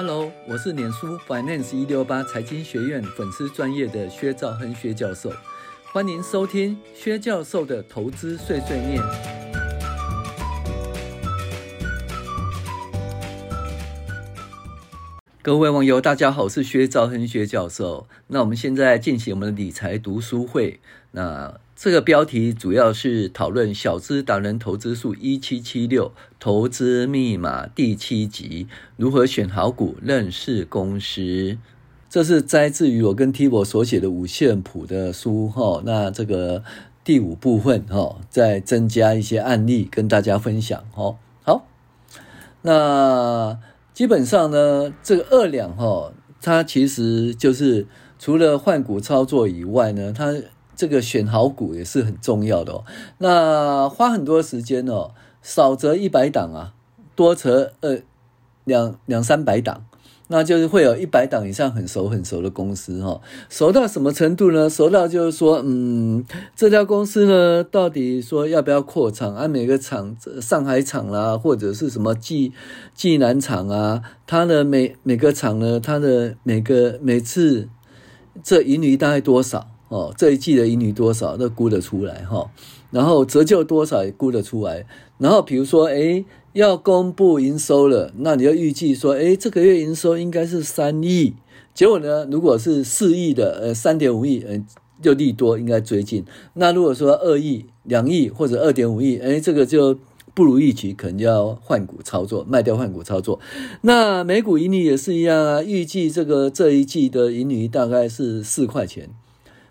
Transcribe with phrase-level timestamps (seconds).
[0.00, 5.32] Hello，我是脸书 Finance 一六八财经学院粉丝专业的薛兆亨薛教授，
[5.92, 9.02] 欢迎收听薛教授的投资碎碎念。
[15.42, 18.06] 各位网友，大家好，我是薛兆亨薛教授。
[18.28, 20.78] 那我们现在进行我们的理财读书会。
[21.10, 26.10] 那这个标题主要是讨论《小资达人投资术一七七六
[26.40, 28.66] 投资密码》第七集，
[28.96, 31.56] 如何选好股、认识公司。
[32.10, 35.80] 这是摘自于我跟 Tibo 所写的五线谱的书哈。
[35.86, 36.64] 那这个
[37.04, 41.16] 第五部分哈，再增加一些案例跟大家分享哈。
[41.44, 41.64] 好，
[42.62, 43.56] 那。
[43.94, 50.34] 基本上呢，这个二两哈，它其实就是除了换股操作以外呢，它
[50.78, 52.84] 这个选好股也是很重要的哦。
[53.18, 55.10] 那花很多时间哦，
[55.42, 56.72] 少则一百档啊，
[57.14, 57.98] 多则呃
[58.64, 59.84] 两两三百档。
[60.30, 63.18] 那就是会有一百档以上很熟很熟的公司哈，
[63.48, 64.68] 熟到什么程度呢？
[64.68, 66.22] 熟到就是说，嗯，
[66.54, 69.34] 这家公司呢，到底说要不要扩厂？
[69.34, 72.52] 按、啊、每个厂，上海厂啦，或者是什么济
[72.92, 77.70] 济南厂啊，它的每每个厂呢，它的每个每次
[78.42, 79.66] 这盈余大概多少？
[79.88, 82.50] 哦，这一季的盈余多少都估得出来哈。
[82.90, 84.86] 然后折旧多少也估得出来。
[85.18, 91.34] 然后比如说，诶要公布营收了，那你要预计说，诶，这个月营收应该是三亿，
[91.74, 94.64] 结果呢，如果是四亿的，呃，三点五亿，嗯，
[95.02, 96.24] 就利多应该追进。
[96.54, 99.98] 那如果说二亿、两亿或者二点五亿，诶，这个就
[100.34, 103.38] 不如预期，可能就要换股操作，卖掉换股操作。
[103.82, 109.10] 那每股盈利也是一样啊，预计这个这一季的盈余大概是四块钱，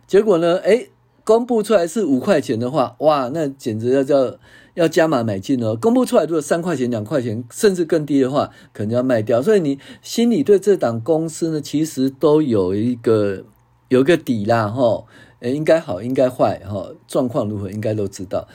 [0.08, 0.90] 结果呢，诶，
[1.24, 4.38] 公布出来是五块钱的话，哇，那简直要叫。
[4.78, 9.42] 要加码买进哦，公布出来如果三块钱、两块钱，甚至更低的话，可能要卖掉。
[9.42, 13.44] 所以你心里对这档公司呢，其实都有一个
[13.88, 15.04] 有一个底啦，哈，
[15.40, 18.48] 诶，应该好，应该坏，哈，状况如何应该都知道。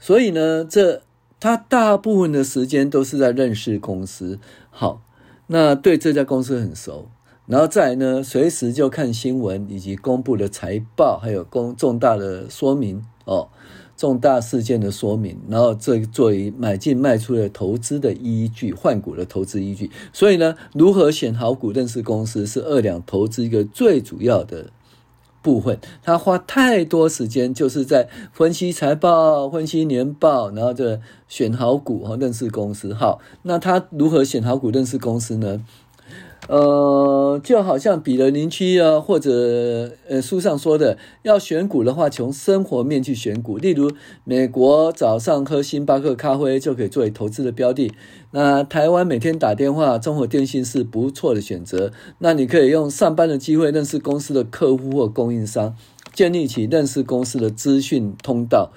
[0.00, 1.02] 所以呢，这
[1.38, 4.40] 他大部分的时间都是在认识公司，
[4.70, 5.02] 好，
[5.46, 7.08] 那对这家公司很熟，
[7.48, 13.48] 然后再来呢，随时就看新闻以及公布的财报，还有公重大的说明哦。
[13.96, 19.90] 重大事件的说明，然后这作为买进卖出的投资的依据，换股的投资依据。
[20.12, 24.70] 所以呢，如何选好股、认识公司，是二两投资一个最主要的
[25.42, 25.80] 部分。
[26.00, 32.94] 他花太多时间，就是在分析财报、分析年报，然后就选好股和认识公司。
[32.94, 35.64] 好，那他如何选好股、认识公司呢？
[36.48, 43.58] 呃，就好像彼得林区啊，或者呃书上说的，要选股的话，从生活面去选股。
[43.58, 43.90] 例如，
[44.24, 47.92] 美国早上喝星巴克咖啡就可以作为投资的标的。
[48.30, 51.92] 那台湾每天打电话，中国电信是不错的选择。
[52.18, 55.76] 那你可以用上班的机会认识公司的客户或供应商，
[56.14, 58.70] 建立起认识公司的资讯通道。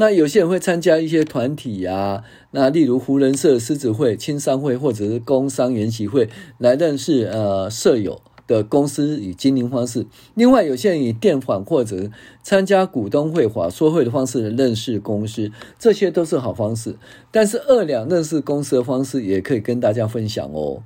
[0.00, 2.22] 那有些人会参加一些团体啊，
[2.52, 10.06] 那例如扶轮社、狮子会、青商会或者是工商研习会，来认识呃社友的公司与经营方式。
[10.34, 12.12] 另外，有些人以电访或者
[12.44, 15.50] 参加股东会、法说会的方式认识公司，
[15.80, 16.94] 这些都是好方式。
[17.32, 20.84] 但是二两认识公司的方式也可以跟大家分享哦。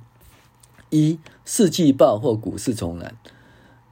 [0.89, 3.15] 一四季报或股市总览。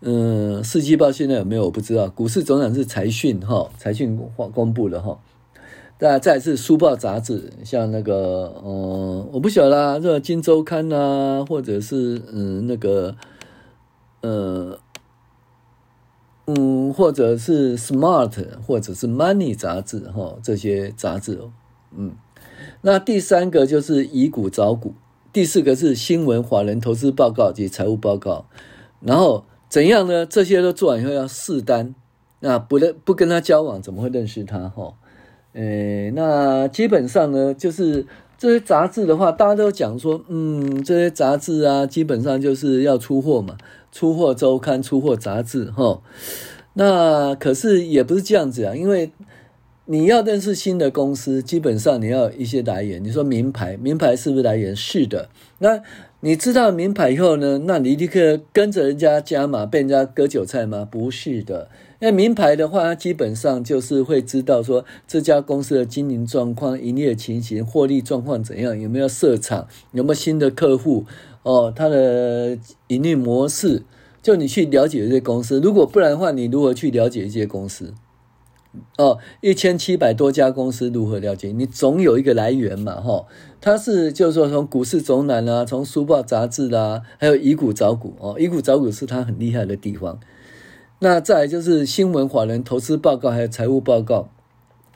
[0.04, 2.10] 嗯，四季报现在有没有我不知道。
[2.10, 5.20] 股市总览是财讯哈，财讯公公布的哈。
[6.00, 13.16] 再再是书报杂志，像那个嗯，我不晓得啦，这个《今周刊》呐，或者是嗯那个
[14.22, 14.80] 呃
[16.48, 18.34] 嗯，或者是 Smart，
[18.66, 21.54] 或者是 Money 杂志哈，这些杂志哦。
[21.96, 22.16] 嗯，
[22.82, 24.96] 那第三个就是以股找股，
[25.32, 28.46] 第四个是新闻、华人投资报告及财务报告，
[29.00, 29.46] 然后。
[29.72, 30.26] 怎样呢？
[30.26, 31.96] 这些都做完以后要试单，
[32.42, 34.68] 那不认不跟他交往，怎么会认识他？
[34.68, 34.94] 哈，
[35.54, 38.06] 诶，那基本上呢，就是
[38.38, 43.56] 这些杂志的话，大家都讲说，嗯，这些杂志啊，基本上就是要出货嘛，
[43.94, 46.02] 出货周刊、出货杂志，哈。
[46.74, 49.14] 那可是也不是这样子啊，因为
[49.92, 53.04] 你要认识新的公司，基本上你要一些来源。
[53.04, 54.74] 你说名牌，名牌是不是来源？
[54.74, 55.28] 是的，
[55.60, 55.82] 那。
[56.24, 57.64] 你知道名牌以后呢？
[57.66, 60.88] 那你立刻跟着人家加码，被人家割韭菜吗？
[60.90, 61.68] 不是的，
[62.00, 71.06] 那名牌的话，基本上就是会知道说这家公司的经营状况、营业情形、获利状况怎样，有没有设厂，有没有新的客户
[71.42, 72.56] 哦，它的
[72.90, 73.82] 营运模式，
[74.22, 75.60] 就你去了解这些公司。
[75.60, 77.96] 如果不然的话，你如何去了解一些公司？
[78.98, 81.52] 哦，一千七百多家公司如何了解？
[81.52, 83.26] 你总有一个来源嘛，哈、哦，
[83.60, 90.20] 它是就是说从股市总览啊，从书报杂志啦、啊，还有以股找股哦，以股找股是它很厉害的地方。
[91.00, 94.30] 那再就是新闻、法人投资报告，还有财务报告，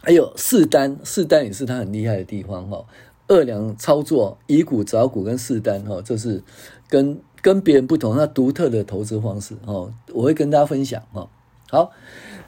[0.02, 2.86] 还有试单，试单也是它很厉害的地方哈、哦。
[3.28, 6.42] 二两操作，以股找股跟试单哈，这是
[6.88, 11.28] 跟跟别人不同，它独特的投资方式哦，我会跟大家分享哈。
[11.70, 11.92] 好。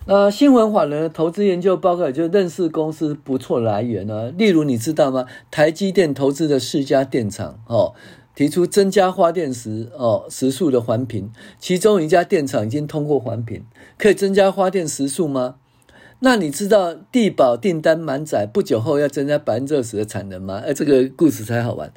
[0.10, 4.32] 那新闻法人的投资研究报告，也就认识公司不错来源呢。
[4.32, 5.26] 例如，你知道吗？
[5.52, 7.94] 台积电投资的四家电厂哦，
[8.34, 13.66] 提出增加发电时哦时数的环评，其中一家电厂已经通过环评，
[13.98, 15.56] 可以增加发电时数吗？
[16.20, 20.64] 那你知道地宝订单满载，不久后要增加百分之二十的产能吗？
[20.66, 21.92] 哎，这个故事才好玩。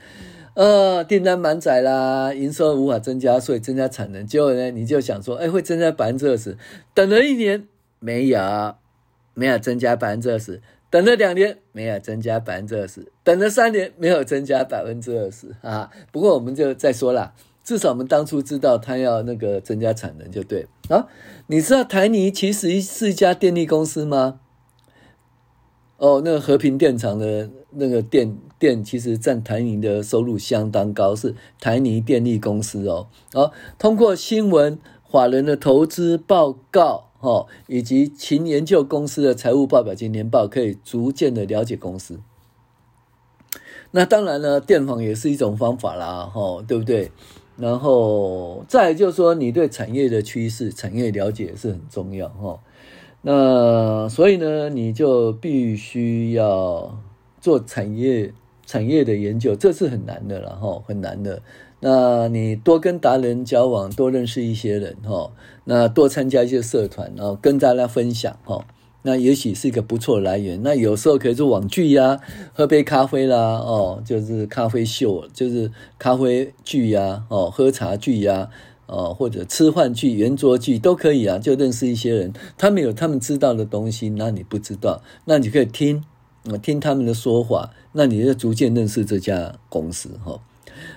[0.54, 4.26] 呃，订单满载啦，营收无法增加，所以增加产能。
[4.26, 6.58] 结果呢，你就想说，哎，会增加百分之二十，
[6.92, 7.68] 等了一年。
[8.00, 8.74] 没有，
[9.34, 10.60] 没有增加百分之二十。
[10.90, 13.12] 等了两年，没有增加百分之二十。
[13.22, 15.88] 等了三年，没有增加百分之二十啊。
[16.10, 17.32] 不过我们就再说啦，
[17.62, 21.06] 至少我们当初知道他要那个增加产能就对啊。
[21.46, 24.40] 你知道台泥其实是一家电力公司吗？
[25.98, 33.06] 哦，那个和平电厂的那个电电其实占台泥的收入相当高，是台泥电力公司哦。
[33.32, 34.76] 好，通过新闻
[35.08, 37.09] 法人的投资报告。
[37.20, 42.20] 哦，以及勤研究公司的财务报表及年报，可以逐渐的了解公司。
[43.92, 47.10] 那当然呢，电访也是一种方法啦，哈，对不对？
[47.56, 52.58] 然后再就是说，你对产业的趋势、产业了解也是很重要，哈。
[53.22, 56.98] 那所以呢，你就必须要
[57.38, 58.32] 做产业
[58.64, 61.42] 产业的研究，这是很难的了，哈，很难的。
[61.80, 65.32] 那你多跟达人交往，多认识一些人哈，
[65.64, 68.66] 那多参加一些社团，然后跟大家分享哈，
[69.02, 70.60] 那也许是一个不错的来源。
[70.62, 72.20] 那有时候可以做网剧呀，
[72.52, 78.50] 喝杯咖啡啦，哦，就是咖啡秀，就是咖啡剧呀，哦，喝茶剧呀，
[78.84, 86.04] 哦，或者吃饭剧、圆桌剧都可以啊，就认识一些人，他们有他们知道的东西，那你不知道，那你可以听，
[86.60, 90.38] 听他们的说法，那你就逐渐认识这家公司哈。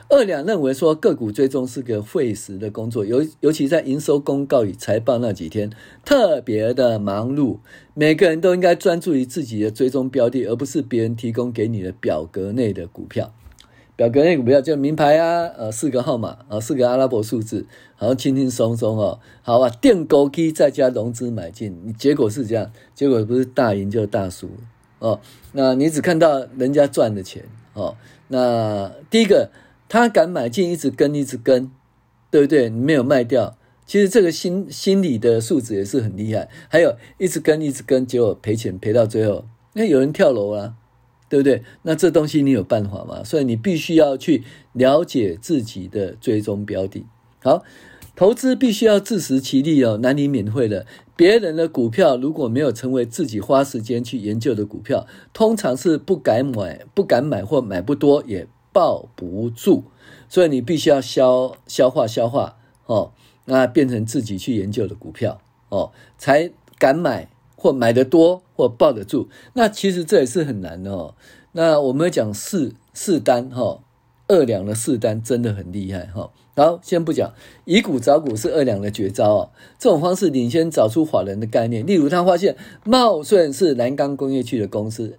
[0.10, 5.72] 二两认为说，个股追踪是个费时的工作，尤尤其在营收公告与财报那几天，
[6.06, 7.58] 特别的忙碌。
[7.96, 13.34] 每个人都应该专注于自己的追踪标的，而不是别人提供给你的表格内的股票。
[13.96, 17.66] 表格内股票就名牌啊，呃，四个号码啊，四个阿拉伯数字，
[17.96, 24.50] 好像轻轻松松哦，好啊，垫高机再加融资买进，你结果是这样，结果不是大赢就大输
[25.00, 25.20] 哦。
[25.54, 27.96] 那你只看到人家赚的钱哦。
[28.28, 29.50] 那第一个。
[29.94, 31.70] 他敢买进，一直跟，一直跟，
[32.32, 32.68] 对不对？
[32.68, 33.56] 你没有卖掉，
[33.86, 36.50] 其实这个心心理的素质也是很厉害。
[36.68, 40.74] 还有一直跟，一直跟，结果赔钱赔到最后，那有人跳楼啊，
[41.30, 41.62] 对不对？
[41.84, 43.24] 那这东西你有办法吗？
[43.24, 47.06] 所以你必须要去了解自己的追踪标的。
[47.44, 47.64] 好，
[48.16, 50.88] 投资必须要自食其力哦，难以免费的。
[51.16, 58.48] 别人的股票如果没有成为自己花时间去研究的股票，通常是不敢买，不敢买或买不多也。
[58.74, 59.84] 抱不住，
[60.28, 63.12] 所以你必须要消消化消化哦，
[63.46, 65.40] 那变成自己去研究的股票
[65.70, 69.30] 哦，才敢买或买得多或抱得住。
[69.54, 71.16] 那其实这也是很难的哦。
[71.54, 73.80] 那我们讲四四单哈，
[74.28, 76.32] 二两的四单真的很厉害哈。
[76.56, 77.34] 好，先不讲
[77.66, 81.86] 以股找股是二两的绝招哦，这种方式领先找出法人的概念。
[81.86, 85.18] 例如，他发现茂顺是南钢工业区的公司。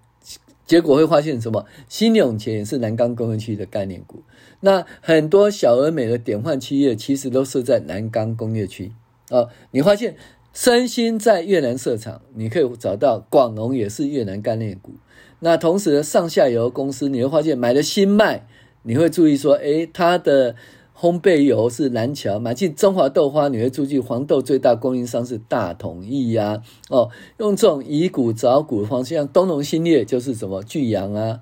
[0.67, 1.67] 结果会发现什么？
[1.89, 4.23] 新永前也是南钢工业区的概念股。
[4.61, 8.93] 那很多小而美的典范企业其实都设在南钢工业区
[9.29, 9.49] 啊。
[9.73, 10.17] 你发现
[10.53, 14.93] 三星在越南设厂，你可以找到广农也是越南概念股。
[15.41, 18.47] 那同时上下游公司，你会发现买了新麦，
[18.83, 20.57] 你会注意说，诶，它的。
[20.97, 31.41] 烘焙油是南桥，买进中华豆花，你会注意黄豆最大供应商是大统一呀、哦，用这种以股找股的方式，像东农兴业就是什么巨阳啊，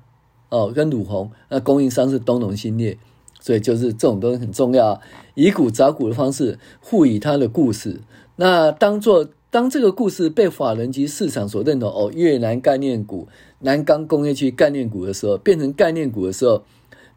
[0.49, 2.97] 哦，跟鲁红，那供应商是东农兴业，
[3.41, 4.99] 所以就是这种东西很重要。
[5.35, 8.01] 以股找股的方式，赋予它的故事，
[8.37, 13.29] 那当做当这个故事被法人及市场所认同，哦，越南概念股、
[13.61, 16.63] 南钢工业区概念股的时候，变成概念股的时候。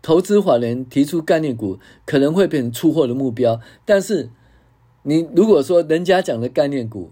[0.05, 4.29] 投资法人提出概念股可能会变成出货的目标，但是
[5.01, 7.09] 你如果说人家讲的概念股，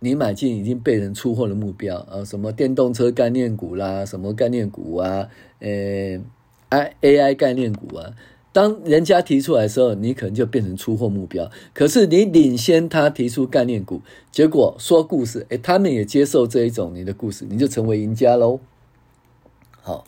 [0.00, 5.26] 你买进已经被人出货的目标啊，什么电动车概念股啦，什么概念股啊，
[5.60, 6.20] 呃
[7.00, 8.12] ，AI 概念股啊，
[8.52, 11.50] 当人家提出来的时候，你可能就变成出货目标。
[11.72, 18.60] 可是你领先他提出概念股，结果说故事，诶，他们也接受这一种你的故事，你就成为赢家喽。
[19.80, 20.04] 好，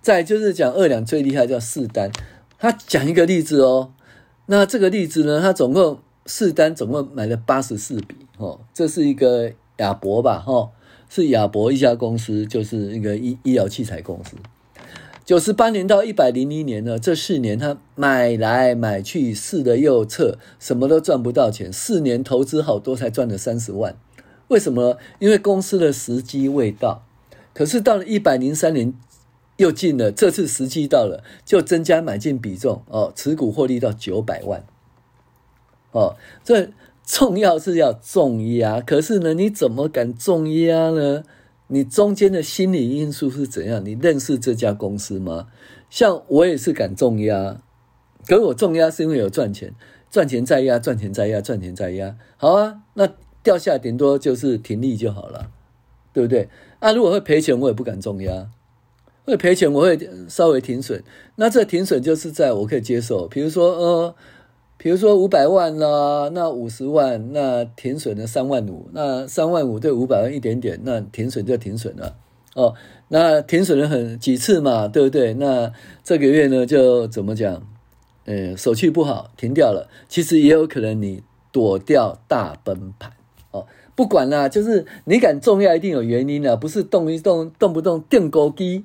[0.00, 2.10] 再就是讲二两最厉害叫四单，
[2.58, 3.92] 他讲一个例子哦。
[4.46, 10.70] 那这个例子呢，他总共四单总共买了八十四笔哦，这是一个亚博吧，哦，
[11.10, 14.36] 是亚博一家公司，就是一个医医疗器材公司。
[15.24, 21.70] 九十八年到一百零一年呢，这四年他买来买去，试了又测，什么都赚不到钱。
[21.70, 23.94] 四年投资好多才赚了三十万，
[24.48, 24.96] 为什么？
[25.18, 27.04] 因为公司的时机未到。
[27.52, 28.94] 可是到了一百零三年
[29.58, 34.64] 又进了，这次时机到了，就增加买进比重哦，持股获利到九百万。
[35.92, 36.70] 哦，这
[37.04, 41.22] 重要是要重压，可是呢，你怎么敢重压呢？
[41.68, 43.84] 你中间的心理因素是怎样？
[43.84, 45.48] 你认识这家公司吗？
[45.90, 47.60] 像我也是敢重压，
[48.26, 49.74] 可我重压是因为有赚钱，
[50.10, 52.16] 赚钱再压，赚钱再压，赚钱再压。
[52.36, 53.08] 好啊，那
[53.42, 55.50] 掉下顶多就是停利就好了，
[56.12, 56.48] 对不对？
[56.78, 58.48] 啊，如果会赔钱，我也不敢重压，
[59.28, 61.02] 会赔钱我会稍微停损。
[61.36, 64.14] 那这停损就是在我可以接受，比如说呃。
[64.80, 72.14] 比如说五百万啦，那五十万，那停损了三万五，那三万五对五百万一点点，那停损就停损了
[72.54, 72.74] 哦。
[73.08, 75.34] 那停损了很几次嘛，对不对？
[75.34, 75.72] 那
[76.04, 77.66] 这个月呢，就怎么讲？
[78.26, 79.90] 呃，手气不好，停掉了。
[80.08, 83.10] 其实也有可能你躲掉大崩盘
[83.50, 83.66] 哦。
[83.96, 88.84] 不管啦，就是你敢重要，一定有原因的，不是动一动，动不动定钩机，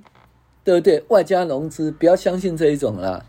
[0.63, 1.03] 对不对？
[1.09, 3.25] 外加融资，不要相信这一种啦。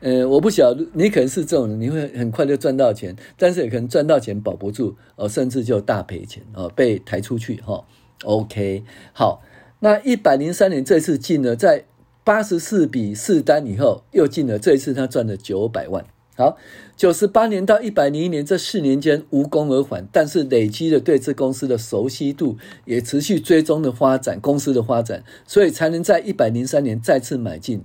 [0.00, 7.84] 呃，我不晓得你可能是这种人，你会很快就赚到钱，但是也可能赚到钱保不住哦，甚至就大赔钱哦，被抬出去哈、
[8.24, 9.42] OK，好，
[9.80, 11.84] 那一百零三年这次进了，在
[12.22, 16.04] 八十四比四单以后又进了，这一次他赚了九百万。
[16.38, 16.56] 好，
[16.96, 27.82] 九十八年到一百零一年这四年间无功而返，但是累积了对这公司的熟悉度，也持续追踪的发展公司的发展，所以才能在一百零三年再次买进。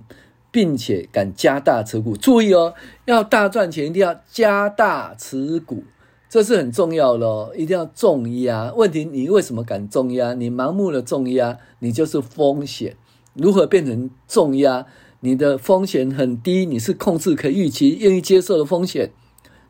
[0.52, 2.74] 并且敢加大持股，注意哦，
[3.06, 5.82] 要大赚钱一定要加大持股，
[6.28, 8.72] 这是很重要的，一定要重压。
[8.76, 10.32] 问题你为什么敢重压？
[10.34, 12.94] 你盲目的重压，你就是风险。
[13.34, 14.86] 如何变成重压？
[15.20, 19.10] 你的风险很低，你是控制可预期、愿意接受的风险，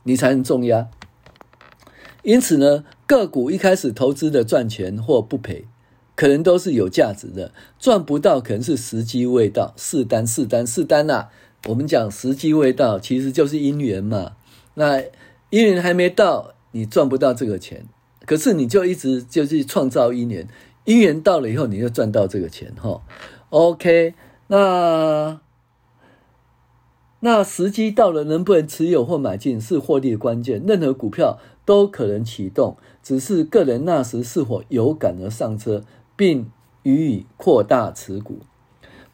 [0.04, 0.88] 你才能重压。
[2.22, 5.66] 因此呢，个股一开始投资的赚钱或不赔。
[6.16, 9.74] 可能都是有价值的，赚不到可能是时机未到。
[9.76, 11.28] 试单试单试单呐、啊，
[11.66, 14.36] 我们讲时机未到，其实就是因缘嘛。
[14.74, 15.00] 那
[15.50, 17.86] 因缘还没到，你赚不到这个钱，
[18.24, 20.46] 可是你就一直就去创造因缘，
[20.84, 23.02] 因缘到了以后，你就赚到这个钱哈。
[23.54, 24.14] OK，
[24.48, 25.40] 那
[27.20, 30.60] 那时机到了，能不能持有或买进是获利的关键。
[30.66, 35.84] 任何股票都可能启动，只是个人那时是否有感而上车。
[36.16, 36.50] 并
[36.84, 38.38] 予以扩大持股，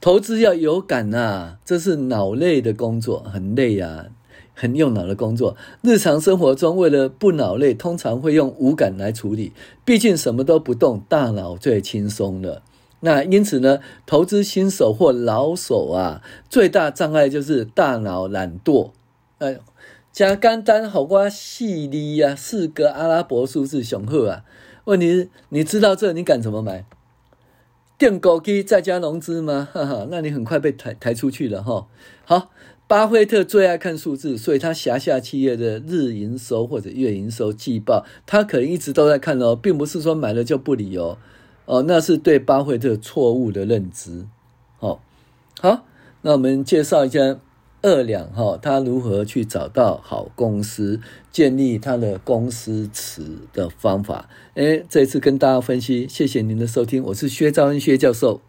[0.03, 4.09] 投资要有感呐，这是脑累的工作，很累呀，
[4.53, 5.57] 很用脑的工作。
[5.81, 9.53] 日常生活中，为了不脑累，通常会用五感来处理。
[9.85, 12.63] 毕竟什么都不动，大脑最轻松了。
[13.01, 18.91] 那因此呢，投资新手或老手啊，最大障碍就是大脑懒惰。
[19.39, 19.59] 哎，
[20.13, 24.45] 加简单好瓜细腻呀，四个阿拉伯数字雄厚啊。
[24.85, 26.85] 问题是，你知道这，你敢怎么买？
[27.97, 29.69] 垫高机再加融资吗？
[29.73, 31.87] 哈哈，那你很快被抬抬出去了哈。
[32.25, 32.51] 好，
[32.87, 41.19] 巴菲特最爱看数字，所以他辖下企业的日营收或者月营收季报，他可能一直都在看哦，并不是说买了就不理哦。
[41.71, 44.27] 哦，那是对巴菲特错误的认知。
[44.81, 45.01] 好，
[45.61, 45.85] 好，
[46.23, 47.39] 那我们介绍一下。
[47.83, 51.01] 二两哈，他如何去找到好公司，
[51.33, 53.23] 建立他的公司池
[53.55, 54.29] 的方法？
[54.53, 58.43] 诶，这次跟大家分析，谢谢您的收听，我是薛兆恩薛教授。